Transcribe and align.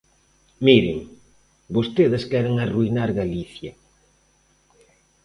Miren, 0.65 0.99
vostedes 1.75 2.23
queren 2.31 2.55
arruinar 2.57 3.09
Galicia. 3.21 3.71